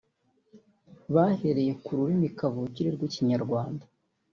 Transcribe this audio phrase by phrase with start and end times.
[1.13, 3.83] bahereye ku rurimi kavukire rw’Ikinyarwanda